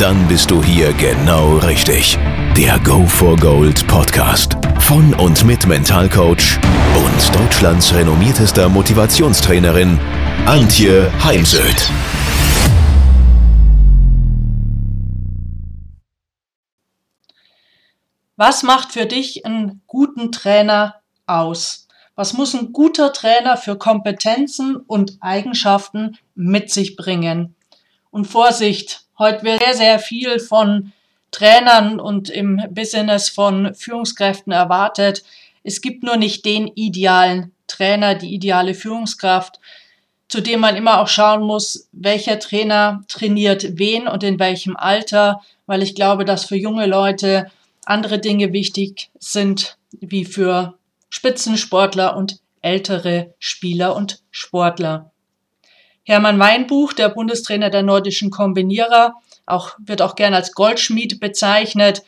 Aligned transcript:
Dann 0.00 0.26
bist 0.28 0.50
du 0.50 0.64
hier 0.64 0.94
genau 0.94 1.58
richtig. 1.58 2.16
Der 2.56 2.78
Go 2.78 3.04
for 3.04 3.36
Gold 3.36 3.86
Podcast 3.86 4.56
von 4.78 5.12
und 5.12 5.44
mit 5.44 5.66
Mentalcoach 5.66 6.58
und 6.96 7.38
Deutschlands 7.38 7.92
renommiertester 7.92 8.70
Motivationstrainerin 8.70 10.00
Antje 10.46 11.12
Heimsöth. 11.22 11.90
Was 18.36 18.62
macht 18.62 18.92
für 18.92 19.04
dich 19.04 19.44
einen 19.44 19.82
guten 19.86 20.32
Trainer 20.32 21.02
aus? 21.26 21.88
Was 22.14 22.32
muss 22.32 22.54
ein 22.54 22.72
guter 22.72 23.12
Trainer 23.12 23.58
für 23.58 23.76
Kompetenzen 23.76 24.76
und 24.76 25.18
Eigenschaften 25.20 26.16
mit 26.34 26.70
sich 26.70 26.96
bringen? 26.96 27.54
Und 28.10 28.24
Vorsicht, 28.24 29.06
heute 29.20 29.44
wird 29.44 29.62
sehr, 29.62 29.74
sehr 29.74 29.98
viel 30.00 30.40
von 30.40 30.92
Trainern 31.30 32.00
und 32.00 32.28
im 32.28 32.60
Business 32.70 33.28
von 33.28 33.72
Führungskräften 33.74 34.52
erwartet. 34.52 35.22
Es 35.62 35.80
gibt 35.80 36.02
nur 36.02 36.16
nicht 36.16 36.44
den 36.44 36.66
idealen 36.66 37.52
Trainer, 37.68 38.16
die 38.16 38.34
ideale 38.34 38.74
Führungskraft, 38.74 39.60
zu 40.28 40.40
dem 40.40 40.60
man 40.60 40.74
immer 40.74 41.00
auch 41.00 41.08
schauen 41.08 41.42
muss, 41.42 41.88
welcher 41.92 42.38
Trainer 42.38 43.04
trainiert 43.06 43.78
wen 43.78 44.08
und 44.08 44.24
in 44.24 44.38
welchem 44.38 44.76
Alter, 44.76 45.40
weil 45.66 45.82
ich 45.82 45.94
glaube, 45.94 46.24
dass 46.24 46.44
für 46.44 46.56
junge 46.56 46.86
Leute 46.86 47.50
andere 47.84 48.18
Dinge 48.18 48.52
wichtig 48.52 49.10
sind 49.18 49.76
wie 49.92 50.24
für 50.24 50.74
Spitzensportler 51.10 52.16
und 52.16 52.40
ältere 52.62 53.34
Spieler 53.38 53.96
und 53.96 54.22
Sportler. 54.30 55.10
Hermann 56.10 56.40
Weinbuch, 56.40 56.92
der 56.92 57.08
Bundestrainer 57.08 57.70
der 57.70 57.84
nordischen 57.84 58.32
Kombinierer, 58.32 59.14
auch, 59.46 59.76
wird 59.78 60.02
auch 60.02 60.16
gern 60.16 60.34
als 60.34 60.54
Goldschmied 60.54 61.20
bezeichnet, 61.20 62.02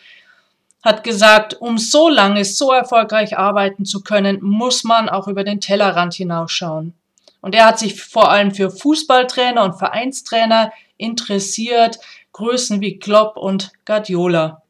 hat 0.83 1.05
gesagt, 1.05 1.61
um 1.61 1.79
so 1.79 2.09
lange 2.09 2.45
so 2.45 2.73
erfolgreich 2.73 3.39
arbeiten 3.39 3.85
zu 3.85 4.03
können, 4.03 4.43
muss 4.43 4.83
man 4.83 5.09
auch 5.09 5.29
über 5.29 5.45
den 5.45 5.61
Tellerrand 5.61 6.15
hinausschauen. 6.15 6.95
Und 7.41 7.55
er 7.55 7.65
hat 7.65 7.79
sich 7.79 8.03
vor 8.03 8.29
allem 8.29 8.53
für 8.53 8.73
Fußballtrainer 8.73 9.63
und 9.63 9.79
Vereinstrainer 9.79 10.73
interessiert, 10.97 12.01
Größen 12.33 12.81
wie 12.81 12.99
Klopp 12.99 13.37
und 13.37 13.71
Guardiola. 13.85 14.63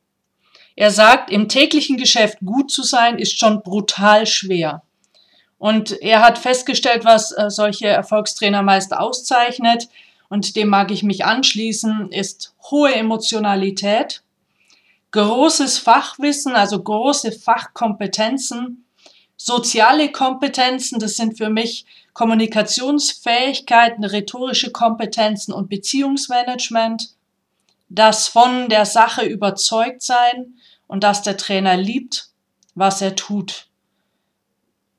Er 0.77 0.91
sagt, 0.91 1.31
im 1.31 1.49
täglichen 1.49 1.97
Geschäft 1.97 2.37
gut 2.45 2.71
zu 2.71 2.83
sein, 2.83 3.19
ist 3.19 3.39
schon 3.39 3.63
brutal 3.63 4.27
schwer. 4.27 4.83
Und 5.63 6.03
er 6.03 6.25
hat 6.25 6.39
festgestellt, 6.39 7.05
was 7.05 7.31
äh, 7.31 7.49
solche 7.49 7.87
Erfolgstrainer 7.87 8.63
meist 8.63 8.93
auszeichnet, 8.93 9.89
und 10.29 10.57
dem 10.57 10.67
mag 10.67 10.91
ich 10.91 11.05
mich 11.05 11.25
anschließen, 11.25 12.11
ist 12.11 12.53
hohe 12.69 12.93
Emotionalität, 12.93 14.25
großes 15.13 15.79
Fachwissen, 15.79 16.57
also 16.57 16.83
große 16.83 17.31
Fachkompetenzen, 17.31 18.85
soziale 19.37 20.11
Kompetenzen, 20.11 20.99
das 20.99 21.15
sind 21.15 21.39
für 21.39 21.49
mich 21.49 21.87
Kommunikationsfähigkeiten, 22.13 24.03
rhetorische 24.03 24.73
Kompetenzen 24.73 25.53
und 25.53 25.69
Beziehungsmanagement, 25.69 27.11
das 27.89 28.27
von 28.27 28.69
der 28.69 28.85
Sache 28.85 29.25
überzeugt 29.25 30.03
sein 30.03 30.55
und 30.89 31.05
dass 31.05 31.23
der 31.23 31.37
Trainer 31.37 31.77
liebt, 31.77 32.31
was 32.75 33.01
er 33.01 33.15
tut. 33.15 33.69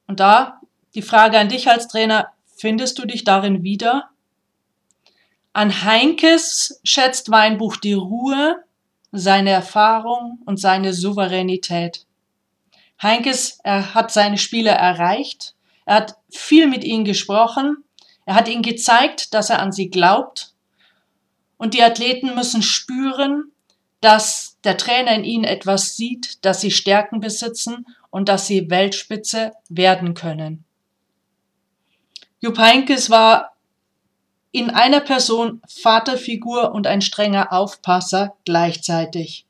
Und 0.07 0.19
da 0.19 0.61
die 0.95 1.01
Frage 1.01 1.39
an 1.39 1.49
dich 1.49 1.69
als 1.69 1.87
Trainer, 1.87 2.31
findest 2.55 2.99
du 2.99 3.05
dich 3.05 3.23
darin 3.23 3.63
wieder? 3.63 4.09
An 5.53 5.83
Heinkes 5.83 6.79
schätzt 6.83 7.31
Weinbuch 7.31 7.77
die 7.77 7.93
Ruhe, 7.93 8.63
seine 9.11 9.51
Erfahrung 9.51 10.39
und 10.45 10.59
seine 10.59 10.93
Souveränität. 10.93 12.05
Heinkes 13.01 13.59
er 13.63 13.93
hat 13.93 14.11
seine 14.11 14.37
Spieler 14.37 14.73
erreicht, 14.73 15.55
er 15.85 15.95
hat 15.95 16.15
viel 16.31 16.67
mit 16.67 16.83
ihnen 16.83 17.05
gesprochen, 17.05 17.83
er 18.25 18.35
hat 18.35 18.47
ihnen 18.47 18.63
gezeigt, 18.63 19.33
dass 19.33 19.49
er 19.49 19.59
an 19.59 19.71
sie 19.71 19.89
glaubt 19.89 20.53
und 21.57 21.73
die 21.73 21.83
Athleten 21.83 22.33
müssen 22.33 22.61
spüren, 22.61 23.51
dass 24.01 24.57
der 24.63 24.77
Trainer 24.77 25.13
in 25.13 25.23
ihnen 25.23 25.43
etwas 25.43 25.95
sieht, 25.95 26.43
dass 26.45 26.61
sie 26.61 26.71
Stärken 26.71 27.19
besitzen 27.19 27.85
und 28.13 28.29
dass 28.29 28.45
sie 28.45 28.69
Weltspitze 28.69 29.53
werden 29.69 30.13
können. 30.13 30.65
Jupp 32.39 32.59
Heynckes 32.59 33.09
war 33.09 33.55
in 34.51 34.69
einer 34.69 34.99
Person 34.99 35.63
Vaterfigur 35.67 36.73
und 36.73 36.85
ein 36.85 37.01
strenger 37.01 37.51
Aufpasser 37.51 38.35
gleichzeitig. 38.45 39.47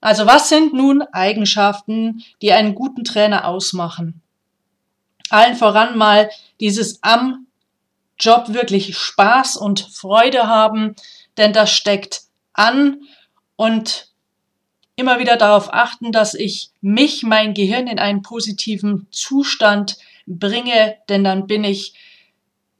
Also 0.00 0.26
was 0.26 0.48
sind 0.48 0.74
nun 0.74 1.02
Eigenschaften, 1.02 2.22
die 2.40 2.52
einen 2.52 2.76
guten 2.76 3.02
Trainer 3.02 3.48
ausmachen? 3.48 4.22
Allen 5.28 5.56
voran 5.56 5.98
mal 5.98 6.30
dieses 6.60 7.02
am 7.02 7.48
Job 8.16 8.54
wirklich 8.54 8.96
Spaß 8.96 9.56
und 9.56 9.80
Freude 9.80 10.46
haben, 10.46 10.94
denn 11.36 11.52
das 11.52 11.72
steckt 11.72 12.20
an 12.52 13.00
und 13.56 14.13
immer 14.96 15.18
wieder 15.18 15.36
darauf 15.36 15.72
achten, 15.72 16.12
dass 16.12 16.34
ich 16.34 16.70
mich, 16.80 17.22
mein 17.22 17.54
Gehirn 17.54 17.86
in 17.86 17.98
einen 17.98 18.22
positiven 18.22 19.06
Zustand 19.10 19.96
bringe, 20.26 20.96
denn 21.08 21.24
dann 21.24 21.46
bin 21.46 21.64
ich 21.64 21.94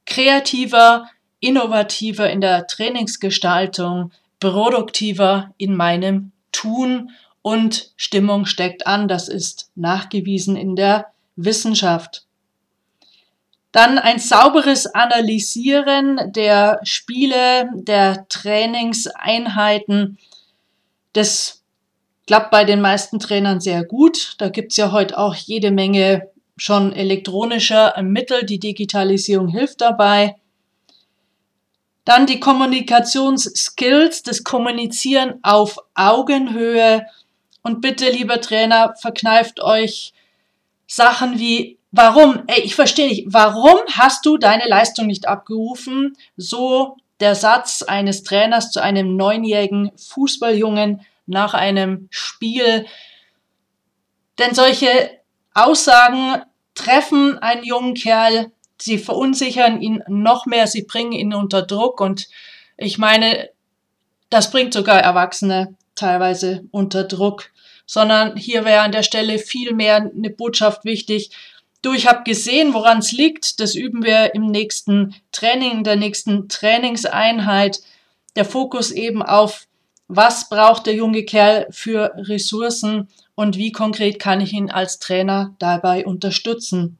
kreativer, 0.06 1.08
innovativer 1.40 2.30
in 2.30 2.40
der 2.40 2.66
Trainingsgestaltung, 2.66 4.12
produktiver 4.40 5.52
in 5.56 5.74
meinem 5.74 6.32
Tun 6.52 7.10
und 7.42 7.92
Stimmung 7.96 8.46
steckt 8.46 8.86
an. 8.86 9.08
Das 9.08 9.28
ist 9.28 9.70
nachgewiesen 9.74 10.56
in 10.56 10.76
der 10.76 11.06
Wissenschaft. 11.36 12.26
Dann 13.72 13.98
ein 13.98 14.20
sauberes 14.20 14.86
Analysieren 14.86 16.32
der 16.32 16.78
Spiele, 16.84 17.68
der 17.74 18.28
Trainingseinheiten. 18.28 20.18
Das 21.12 21.63
klappt 22.26 22.50
bei 22.50 22.64
den 22.64 22.80
meisten 22.80 23.18
Trainern 23.18 23.60
sehr 23.60 23.84
gut. 23.84 24.34
Da 24.38 24.48
gibt's 24.48 24.76
ja 24.76 24.92
heute 24.92 25.18
auch 25.18 25.34
jede 25.34 25.70
Menge 25.70 26.28
schon 26.56 26.92
elektronischer 26.92 27.94
Mittel. 28.02 28.44
Die 28.44 28.58
Digitalisierung 28.58 29.48
hilft 29.48 29.80
dabei. 29.80 30.36
Dann 32.04 32.26
die 32.26 32.40
Kommunikationsskills, 32.40 34.22
das 34.22 34.44
Kommunizieren 34.44 35.40
auf 35.42 35.78
Augenhöhe. 35.94 37.06
Und 37.62 37.80
bitte, 37.80 38.10
lieber 38.10 38.40
Trainer, 38.40 38.94
verkneift 39.00 39.60
euch 39.60 40.12
Sachen 40.86 41.38
wie 41.38 41.78
Warum? 41.96 42.42
Ey, 42.48 42.62
ich 42.62 42.74
verstehe 42.74 43.06
nicht. 43.06 43.26
Warum 43.28 43.78
hast 43.92 44.26
du 44.26 44.36
deine 44.36 44.66
Leistung 44.66 45.06
nicht 45.06 45.28
abgerufen? 45.28 46.16
So 46.36 46.96
der 47.20 47.36
Satz 47.36 47.82
eines 47.82 48.24
Trainers 48.24 48.72
zu 48.72 48.82
einem 48.82 49.14
neunjährigen 49.14 49.92
Fußballjungen 49.96 51.02
nach 51.26 51.54
einem 51.54 52.08
Spiel. 52.10 52.86
Denn 54.38 54.54
solche 54.54 55.10
Aussagen 55.54 56.42
treffen 56.74 57.38
einen 57.38 57.64
jungen 57.64 57.94
Kerl, 57.94 58.50
sie 58.78 58.98
verunsichern 58.98 59.80
ihn 59.80 60.02
noch 60.08 60.46
mehr, 60.46 60.66
sie 60.66 60.82
bringen 60.82 61.12
ihn 61.12 61.32
unter 61.32 61.62
Druck 61.62 62.00
und 62.00 62.28
ich 62.76 62.98
meine, 62.98 63.50
das 64.30 64.50
bringt 64.50 64.74
sogar 64.74 64.98
Erwachsene 64.98 65.76
teilweise 65.94 66.64
unter 66.72 67.04
Druck, 67.04 67.50
sondern 67.86 68.36
hier 68.36 68.64
wäre 68.64 68.80
an 68.80 68.90
der 68.90 69.04
Stelle 69.04 69.38
viel 69.38 69.72
mehr 69.74 69.96
eine 69.96 70.30
Botschaft 70.30 70.84
wichtig, 70.84 71.30
du, 71.84 71.92
ich 71.92 72.06
habe 72.06 72.24
gesehen, 72.24 72.74
woran 72.74 72.98
es 72.98 73.12
liegt, 73.12 73.60
das 73.60 73.74
üben 73.74 74.02
wir 74.02 74.34
im 74.34 74.46
nächsten 74.46 75.14
Training, 75.32 75.78
in 75.78 75.84
der 75.84 75.96
nächsten 75.96 76.48
Trainingseinheit. 76.48 77.80
Der 78.36 78.44
Fokus 78.44 78.90
eben 78.90 79.22
auf, 79.22 79.66
was 80.08 80.48
braucht 80.48 80.86
der 80.86 80.94
junge 80.94 81.24
Kerl 81.24 81.66
für 81.70 82.12
Ressourcen 82.16 83.08
und 83.34 83.56
wie 83.56 83.72
konkret 83.72 84.18
kann 84.18 84.40
ich 84.40 84.52
ihn 84.52 84.70
als 84.70 84.98
Trainer 84.98 85.54
dabei 85.58 86.04
unterstützen. 86.04 86.98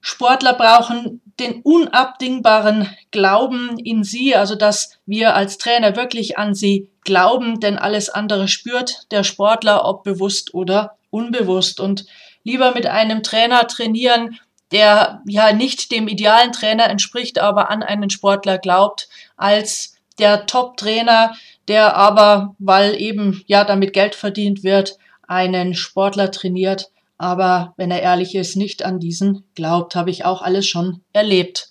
Sportler 0.00 0.54
brauchen 0.54 1.20
den 1.38 1.60
unabdingbaren 1.62 2.88
Glauben 3.10 3.78
in 3.78 4.02
sie, 4.02 4.34
also 4.34 4.54
dass 4.54 4.98
wir 5.06 5.34
als 5.34 5.58
Trainer 5.58 5.96
wirklich 5.96 6.38
an 6.38 6.54
sie 6.54 6.90
glauben, 7.02 7.60
denn 7.60 7.78
alles 7.78 8.08
andere 8.08 8.48
spürt 8.48 9.10
der 9.10 9.24
Sportler, 9.24 9.84
ob 9.84 10.04
bewusst 10.04 10.54
oder 10.54 10.96
unbewusst. 11.10 11.80
Und 11.80 12.06
lieber 12.44 12.72
mit 12.72 12.86
einem 12.86 13.22
Trainer 13.22 13.66
trainieren, 13.66 14.38
der 14.72 15.22
ja 15.26 15.52
nicht 15.52 15.90
dem 15.90 16.08
idealen 16.08 16.52
Trainer 16.52 16.88
entspricht, 16.88 17.38
aber 17.38 17.70
an 17.70 17.82
einen 17.82 18.10
Sportler 18.10 18.58
glaubt, 18.58 19.08
als 19.36 19.96
der 20.20 20.46
Top-Trainer, 20.46 21.34
der 21.68 21.96
aber, 21.96 22.54
weil 22.58 23.00
eben 23.00 23.42
ja 23.46 23.64
damit 23.64 23.92
Geld 23.92 24.14
verdient 24.14 24.62
wird, 24.62 24.98
einen 25.26 25.74
Sportler 25.74 26.30
trainiert, 26.30 26.90
aber 27.18 27.74
wenn 27.76 27.90
er 27.90 28.02
ehrlich 28.02 28.34
ist, 28.34 28.56
nicht 28.56 28.82
an 28.82 28.98
diesen 28.98 29.44
glaubt, 29.54 29.94
habe 29.94 30.10
ich 30.10 30.24
auch 30.24 30.42
alles 30.42 30.66
schon 30.66 31.02
erlebt. 31.12 31.70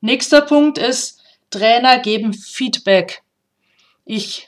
Nächster 0.00 0.42
Punkt 0.42 0.78
ist, 0.78 1.22
Trainer 1.50 1.98
geben 1.98 2.34
Feedback. 2.34 3.22
Ich 4.04 4.46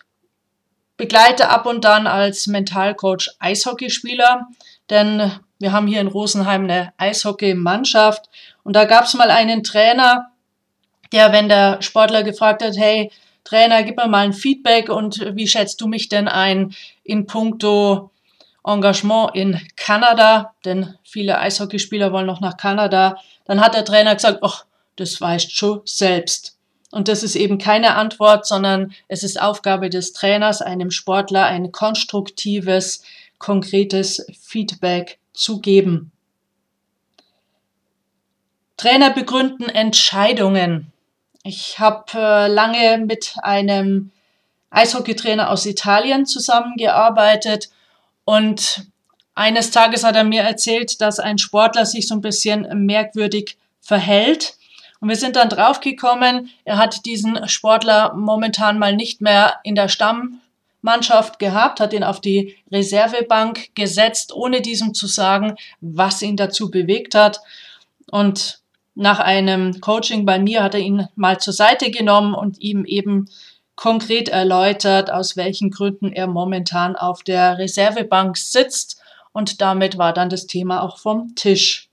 begleite 0.97 1.49
ab 1.49 1.65
und 1.65 1.85
dann 1.85 2.07
als 2.07 2.47
Mentalcoach 2.47 3.31
Eishockeyspieler, 3.39 4.47
denn 4.91 5.33
wir 5.59 5.73
haben 5.73 5.87
hier 5.87 6.01
in 6.01 6.07
Rosenheim 6.09 6.65
eine 6.65 6.93
Eishockeymannschaft 6.99 8.29
und 8.63 8.75
da 8.75 8.85
gab 8.85 9.05
es 9.07 9.15
mal 9.15 9.31
einen 9.31 9.63
Trainer, 9.63 10.33
der, 11.13 11.33
wenn 11.33 11.49
der 11.49 11.83
Sportler 11.83 12.23
gefragt 12.23 12.63
hat, 12.63 12.77
hey, 12.77 13.11
Trainer, 13.45 13.83
gib 13.83 13.97
mir 13.97 14.09
mal 14.09 14.25
ein 14.25 14.33
Feedback 14.33 14.91
und 14.91 15.35
wie 15.35 15.49
schätzt 15.49 15.81
du 15.81 15.89
mich 15.89 16.09
denn 16.09 16.29
ein 16.29 16.75
in 17.03 17.27
puncto 17.27 18.11
Engagement 18.65 19.35
in 19.35 19.61
Kanada, 19.77 20.55
denn 20.65 20.95
viele 21.03 21.39
Eishockeyspieler 21.39 22.13
wollen 22.13 22.27
noch 22.27 22.41
nach 22.41 22.59
Kanada. 22.59 23.17
Dann 23.47 23.61
hat 23.61 23.75
der 23.75 23.85
Trainer 23.85 24.15
gesagt, 24.15 24.41
ach, 24.43 24.67
das 24.97 25.21
weißt 25.21 25.51
schon 25.57 25.81
selbst. 25.85 26.59
Und 26.91 27.09
das 27.09 27.23
ist 27.23 27.37
eben 27.37 27.59
keine 27.59 27.95
Antwort, 27.95 28.47
sondern 28.47 28.93
es 29.09 29.23
ist 29.23 29.41
Aufgabe 29.41 29.91
des 29.91 30.13
Trainers, 30.13 30.63
einem 30.63 30.91
Sportler 30.91 31.45
ein 31.45 31.73
konstruktives, 31.73 33.03
konkretes 33.39 34.27
Feedback 34.41 35.19
zu 35.33 35.61
geben. 35.61 36.13
Trainer 38.77 39.11
begründen 39.11 39.69
Entscheidungen. 39.69 40.93
Ich 41.49 41.79
habe 41.79 42.05
äh, 42.13 42.47
lange 42.47 42.99
mit 42.99 43.37
einem 43.43 44.11
Eishockeytrainer 44.69 45.49
aus 45.49 45.65
Italien 45.65 46.27
zusammengearbeitet 46.27 47.71
und 48.27 48.87
eines 49.35 49.71
Tages 49.71 50.05
hat 50.05 50.15
er 50.15 50.25
mir 50.25 50.43
erzählt, 50.43 51.01
dass 51.01 51.19
ein 51.19 51.39
Sportler 51.39 51.87
sich 51.87 52.07
so 52.07 52.15
ein 52.15 52.21
bisschen 52.21 52.69
merkwürdig 52.85 53.57
verhält. 53.81 54.59
Und 55.01 55.09
wir 55.09 55.17
sind 55.17 55.37
dann 55.37 55.49
draufgekommen, 55.49 56.51
er 56.67 56.77
hat 56.77 57.07
diesen 57.07 57.49
Sportler 57.49 58.13
momentan 58.13 58.79
mal 58.79 58.95
nicht 58.95 59.23
mehr 59.23 59.59
in 59.63 59.75
der 59.75 59.89
Stammmannschaft 59.89 61.39
gehabt, 61.39 61.81
hat 61.81 61.95
ihn 61.95 62.05
auf 62.05 62.21
die 62.21 62.57
Reservebank 62.71 63.75
gesetzt, 63.75 64.35
ohne 64.35 64.61
diesem 64.61 64.93
zu 64.93 65.07
sagen, 65.07 65.57
was 65.81 66.21
ihn 66.21 66.37
dazu 66.37 66.71
bewegt 66.71 67.15
hat. 67.15 67.41
Und 68.11 68.61
nach 68.99 69.21
einem 69.21 69.81
Coaching 69.81 70.27
bei 70.27 70.41
mir 70.41 70.61
hat 70.61 70.75
er 70.75 70.81
ihn 70.81 71.07
mal 71.15 71.39
zur 71.39 71.53
Seite 71.53 71.93
genommen 71.93 72.35
und 72.35 72.59
ihm 72.59 72.85
eben 72.85 73.31
konkret 73.77 74.29
erläutert, 74.29 75.09
aus 75.09 75.37
welchen 75.37 75.71
Gründen 75.71 76.13
er 76.13 76.27
momentan 76.27 76.97
auf 76.97 77.23
der 77.23 77.59
Reservebank 77.59 78.37
sitzt. 78.37 79.01
Und 79.33 79.61
damit 79.61 79.99
war 79.99 80.13
dann 80.13 80.31
das 80.31 80.49
Thema 80.49 80.83
auch 80.83 80.99
vom 80.99 81.37
Tisch. 81.37 81.89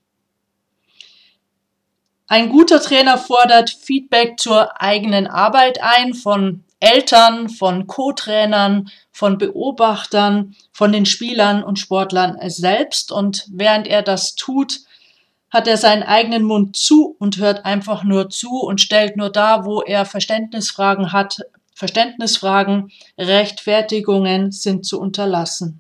Ein 2.25 2.49
guter 2.49 2.81
Trainer 2.81 3.19
fordert 3.19 3.69
Feedback 3.69 4.39
zur 4.39 4.81
eigenen 4.81 5.27
Arbeit 5.27 5.83
ein 5.83 6.15
von 6.15 6.63
Eltern, 6.79 7.49
von 7.49 7.85
Co-Trainern, 7.85 8.89
von 9.11 9.37
Beobachtern, 9.37 10.55
von 10.71 10.91
den 10.91 11.05
Spielern 11.05 11.63
und 11.63 11.77
Sportlern 11.77 12.39
selbst. 12.49 13.11
Und 13.11 13.45
während 13.51 13.85
er 13.85 14.01
das 14.01 14.33
tut, 14.33 14.79
hat 15.55 15.69
er 15.69 15.77
seinen 15.77 16.03
eigenen 16.03 16.43
Mund 16.43 16.75
zu 16.75 17.15
und 17.17 17.37
hört 17.37 17.63
einfach 17.63 18.03
nur 18.03 18.29
zu 18.29 18.59
und 18.59 18.81
stellt 18.81 19.15
nur 19.15 19.29
da, 19.29 19.63
wo 19.63 19.81
er 19.81 20.03
Verständnisfragen 20.03 21.13
hat, 21.13 21.39
Verständnisfragen, 21.73 22.91
Rechtfertigungen 23.17 24.51
sind 24.51 24.85
zu 24.85 24.99
unterlassen. 24.99 25.79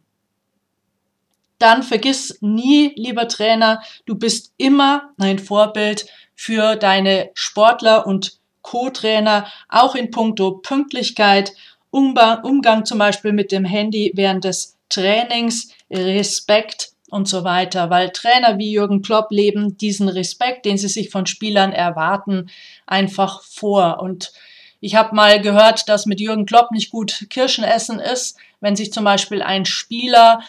Dann 1.59 1.83
vergiss 1.83 2.37
nie, 2.39 2.93
lieber 2.95 3.27
Trainer, 3.27 3.81
du 4.05 4.15
bist 4.15 4.53
immer 4.55 5.09
ein 5.17 5.39
Vorbild 5.39 6.05
für 6.35 6.77
deine 6.77 7.31
Sportler 7.33 8.07
und 8.07 8.39
Co-Trainer, 8.61 9.45
auch 9.67 9.95
in 9.95 10.09
puncto 10.09 10.51
Pünktlichkeit, 10.51 11.51
Umgang, 11.91 12.85
zum 12.85 12.97
Beispiel 12.97 13.33
mit 13.33 13.51
dem 13.51 13.65
Handy 13.65 14.13
während 14.15 14.45
des 14.45 14.77
Trainings, 14.87 15.73
Respekt 15.91 16.94
und 17.15 17.29
so 17.29 17.45
weiter, 17.45 17.89
weil 17.89 18.09
Trainer 18.09 18.57
wie 18.57 18.73
Jürgen 18.73 19.01
Klopp 19.01 19.31
leben 19.31 19.77
diesen 19.77 20.09
Respekt, 20.09 20.65
den 20.65 20.77
sie 20.77 20.89
sich 20.89 21.09
von 21.09 21.25
Spielern 21.25 21.71
erwarten, 21.71 22.49
einfach 22.85 23.41
vor. 23.41 24.01
Und 24.01 24.33
ich 24.81 24.95
habe 24.95 25.15
mal 25.15 25.41
gehört, 25.41 25.87
dass 25.87 26.05
mit 26.05 26.19
Jürgen 26.19 26.45
Klopp 26.45 26.71
nicht 26.71 26.91
gut 26.91 27.27
Kirschen 27.29 27.63
essen 27.63 27.99
ist, 27.99 28.37
wenn 28.59 28.75
sich 28.75 28.91
zum 28.91 29.05
Beispiel 29.05 29.41
ein 29.41 29.63
Spieler 29.63 30.41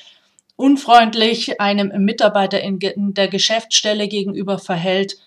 unfreundlich 0.56 1.60
einem 1.60 1.92
Mitarbeiter 2.04 2.60
in 2.60 2.80
der 2.80 3.28
Geschäftsstelle 3.28 4.08
gegenüber 4.08 4.58
verhält, 4.58 5.18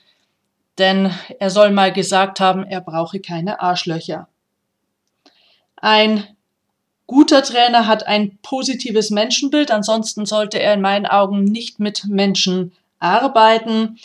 denn 0.78 1.10
er 1.40 1.50
soll 1.50 1.72
mal 1.72 1.94
gesagt 1.94 2.42
haben, 2.42 2.66
er 2.66 2.82
brauche 2.82 3.22
keine 3.22 3.62
Arschlöcher. 3.62 4.28
Ein 5.78 6.28
guter 7.10 7.42
Trainer 7.42 7.88
hat 7.88 8.06
ein 8.06 8.38
positives 8.44 9.10
Menschenbild, 9.10 9.72
ansonsten 9.72 10.28
sollte 10.28 10.60
er 10.60 10.76
in 10.76 10.82
meinen 10.82 11.08
Augen 11.08 11.44
nicht 11.44 11.80
mit 11.80 12.06
Menschen 12.06 12.72
arbeiten. 13.00 13.98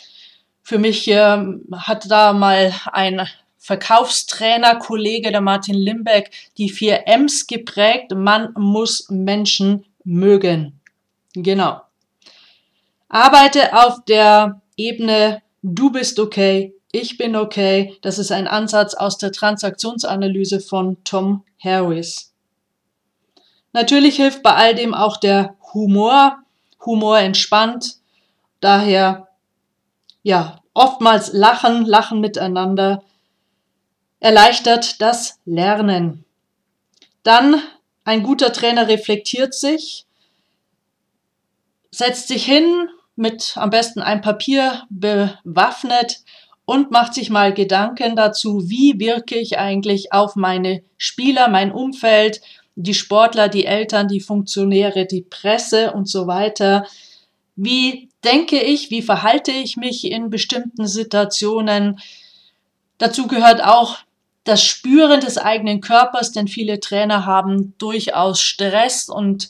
Für 0.63 0.79
mich 0.79 1.07
äh, 1.07 1.45
hat 1.71 2.09
da 2.09 2.33
mal 2.33 2.73
ein 2.91 3.27
Verkaufstrainer, 3.59 4.77
Kollege 4.77 5.31
der 5.31 5.41
Martin 5.41 5.75
Limbeck, 5.75 6.31
die 6.57 6.69
vier 6.69 7.07
M's 7.07 7.45
geprägt. 7.45 8.11
Man 8.15 8.53
muss 8.57 9.07
Menschen 9.11 9.85
mögen. 10.03 10.79
Genau. 11.33 11.81
Arbeite 13.07 13.77
auf 13.77 14.03
der 14.05 14.61
Ebene 14.77 15.43
du 15.61 15.91
bist 15.91 16.19
okay, 16.19 16.73
ich 16.91 17.17
bin 17.17 17.35
okay. 17.35 17.97
Das 18.01 18.17
ist 18.17 18.31
ein 18.31 18.47
Ansatz 18.47 18.95
aus 18.95 19.19
der 19.19 19.31
Transaktionsanalyse 19.31 20.59
von 20.59 20.97
Tom 21.03 21.43
Harris. 21.63 22.34
Natürlich 23.75 24.15
hilft 24.15 24.41
bei 24.41 24.55
all 24.55 24.73
dem 24.73 24.93
auch 24.93 25.17
der 25.17 25.57
Humor. 25.73 26.37
Humor 26.85 27.19
entspannt. 27.19 27.95
Daher, 28.61 29.27
ja, 30.23 30.63
oftmals 30.73 31.33
lachen, 31.33 31.85
lachen 31.85 32.21
miteinander 32.21 33.03
erleichtert 34.21 35.01
das 35.01 35.41
Lernen. 35.43 36.23
Dann 37.23 37.61
ein 38.05 38.23
guter 38.23 38.53
Trainer 38.53 38.87
reflektiert 38.87 39.53
sich, 39.53 40.05
setzt 41.91 42.29
sich 42.29 42.45
hin 42.45 42.87
mit 43.17 43.57
am 43.57 43.71
besten 43.71 43.99
ein 43.99 44.21
Papier 44.21 44.83
bewaffnet 44.89 46.21
und 46.63 46.91
macht 46.91 47.13
sich 47.13 47.29
mal 47.29 47.53
Gedanken 47.53 48.15
dazu, 48.15 48.69
wie 48.69 48.97
wirke 48.99 49.35
ich 49.37 49.59
eigentlich 49.59 50.13
auf 50.13 50.37
meine 50.37 50.81
Spieler, 50.95 51.49
mein 51.49 51.73
Umfeld, 51.73 52.39
die 52.75 52.93
Sportler, 52.93 53.47
die 53.47 53.65
Eltern, 53.65 54.07
die 54.07 54.19
Funktionäre, 54.19 55.05
die 55.05 55.21
Presse 55.21 55.93
und 55.93 56.09
so 56.09 56.27
weiter. 56.27 56.85
Wie 57.55 58.09
denke 58.23 58.61
ich, 58.61 58.91
wie 58.91 59.01
verhalte 59.01 59.51
ich 59.51 59.77
mich 59.77 60.05
in 60.11 60.29
bestimmten 60.29 60.87
Situationen? 60.87 61.99
Dazu 62.97 63.27
gehört 63.27 63.63
auch 63.63 63.97
das 64.43 64.63
Spüren 64.63 65.21
des 65.21 65.37
eigenen 65.37 65.81
Körpers, 65.81 66.31
denn 66.31 66.47
viele 66.47 66.79
Trainer 66.79 67.25
haben 67.25 67.73
durchaus 67.77 68.41
Stress 68.41 69.09
und 69.09 69.49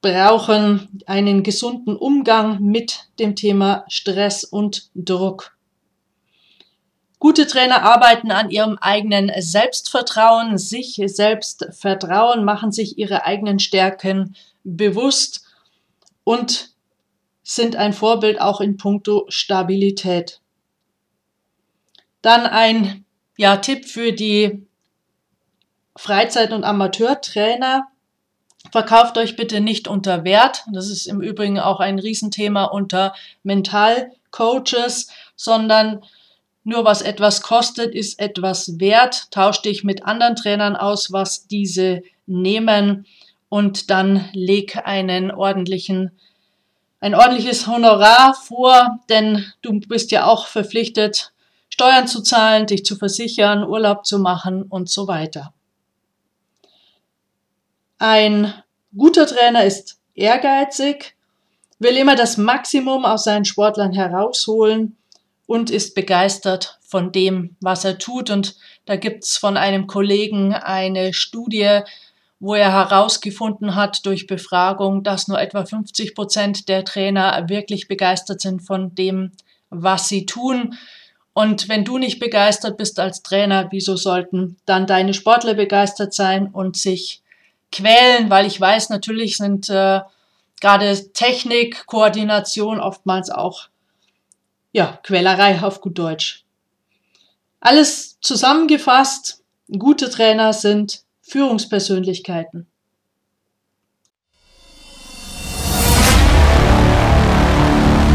brauchen 0.00 0.88
einen 1.06 1.42
gesunden 1.42 1.96
Umgang 1.96 2.60
mit 2.60 3.08
dem 3.18 3.36
Thema 3.36 3.84
Stress 3.88 4.44
und 4.44 4.90
Druck. 4.94 5.56
Gute 7.22 7.46
Trainer 7.46 7.84
arbeiten 7.84 8.32
an 8.32 8.50
ihrem 8.50 8.78
eigenen 8.80 9.30
Selbstvertrauen, 9.38 10.58
sich 10.58 11.00
selbst 11.06 11.68
vertrauen, 11.70 12.44
machen 12.44 12.72
sich 12.72 12.98
ihre 12.98 13.24
eigenen 13.24 13.60
Stärken 13.60 14.34
bewusst 14.64 15.44
und 16.24 16.70
sind 17.44 17.76
ein 17.76 17.92
Vorbild 17.92 18.40
auch 18.40 18.60
in 18.60 18.76
puncto 18.76 19.24
Stabilität. 19.28 20.40
Dann 22.22 22.44
ein 22.44 23.04
ja, 23.36 23.58
Tipp 23.58 23.86
für 23.86 24.12
die 24.12 24.66
Freizeit- 25.94 26.52
und 26.52 26.64
Amateurtrainer. 26.64 27.86
Verkauft 28.72 29.16
euch 29.16 29.36
bitte 29.36 29.60
nicht 29.60 29.86
unter 29.86 30.24
Wert. 30.24 30.64
Das 30.72 30.88
ist 30.88 31.06
im 31.06 31.20
Übrigen 31.20 31.60
auch 31.60 31.78
ein 31.78 32.00
Riesenthema 32.00 32.64
unter 32.64 33.14
Mentalcoaches, 33.44 35.06
sondern 35.36 36.02
nur 36.64 36.84
was 36.84 37.02
etwas 37.02 37.42
kostet, 37.42 37.94
ist 37.94 38.20
etwas 38.20 38.78
wert. 38.78 39.30
Tausch 39.30 39.62
dich 39.62 39.84
mit 39.84 40.04
anderen 40.04 40.36
Trainern 40.36 40.76
aus, 40.76 41.12
was 41.12 41.46
diese 41.46 42.02
nehmen 42.26 43.06
und 43.48 43.90
dann 43.90 44.28
leg 44.32 44.76
einen 44.84 45.30
ordentlichen 45.30 46.12
ein 47.02 47.16
ordentliches 47.16 47.66
Honorar 47.66 48.32
vor, 48.32 49.00
denn 49.08 49.44
du 49.60 49.80
bist 49.80 50.12
ja 50.12 50.24
auch 50.24 50.46
verpflichtet, 50.46 51.32
Steuern 51.68 52.06
zu 52.06 52.22
zahlen, 52.22 52.66
dich 52.66 52.84
zu 52.84 52.94
versichern, 52.94 53.64
Urlaub 53.64 54.06
zu 54.06 54.20
machen 54.20 54.62
und 54.62 54.88
so 54.88 55.08
weiter. 55.08 55.52
Ein 57.98 58.54
guter 58.96 59.26
Trainer 59.26 59.64
ist 59.64 59.98
ehrgeizig, 60.14 61.16
will 61.80 61.96
immer 61.96 62.14
das 62.14 62.36
Maximum 62.36 63.04
aus 63.04 63.24
seinen 63.24 63.44
Sportlern 63.44 63.92
herausholen 63.92 64.96
und 65.52 65.68
ist 65.68 65.94
begeistert 65.94 66.78
von 66.80 67.12
dem, 67.12 67.56
was 67.60 67.84
er 67.84 67.98
tut. 67.98 68.30
Und 68.30 68.56
da 68.86 68.96
gibt's 68.96 69.36
von 69.36 69.58
einem 69.58 69.86
Kollegen 69.86 70.54
eine 70.54 71.12
Studie, 71.12 71.80
wo 72.40 72.54
er 72.54 72.72
herausgefunden 72.72 73.74
hat 73.74 74.06
durch 74.06 74.26
Befragung, 74.26 75.02
dass 75.02 75.28
nur 75.28 75.38
etwa 75.38 75.66
50 75.66 76.14
Prozent 76.14 76.70
der 76.70 76.86
Trainer 76.86 77.50
wirklich 77.50 77.86
begeistert 77.86 78.40
sind 78.40 78.62
von 78.62 78.94
dem, 78.94 79.32
was 79.68 80.08
sie 80.08 80.24
tun. 80.24 80.78
Und 81.34 81.68
wenn 81.68 81.84
du 81.84 81.98
nicht 81.98 82.18
begeistert 82.18 82.78
bist 82.78 82.98
als 82.98 83.22
Trainer, 83.22 83.68
wieso 83.70 83.96
sollten 83.96 84.56
dann 84.64 84.86
deine 84.86 85.12
Sportler 85.12 85.52
begeistert 85.52 86.14
sein 86.14 86.46
und 86.46 86.78
sich 86.78 87.20
quälen? 87.70 88.30
Weil 88.30 88.46
ich 88.46 88.58
weiß, 88.58 88.88
natürlich 88.88 89.36
sind 89.36 89.68
äh, 89.68 90.00
gerade 90.62 91.12
Technik, 91.12 91.84
Koordination 91.84 92.80
oftmals 92.80 93.28
auch 93.28 93.68
ja, 94.72 94.98
Quälerei 95.02 95.62
auf 95.62 95.80
gut 95.80 95.98
Deutsch. 95.98 96.44
Alles 97.60 98.18
zusammengefasst, 98.20 99.42
gute 99.78 100.10
Trainer 100.10 100.52
sind 100.52 101.04
Führungspersönlichkeiten. 101.22 102.66